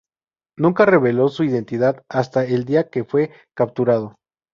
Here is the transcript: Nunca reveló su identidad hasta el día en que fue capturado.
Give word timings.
Nunca 0.57 0.87
reveló 0.87 1.27
su 1.29 1.43
identidad 1.43 2.03
hasta 2.09 2.43
el 2.43 2.65
día 2.65 2.81
en 2.81 2.89
que 2.89 3.03
fue 3.03 3.29
capturado. 3.55 4.15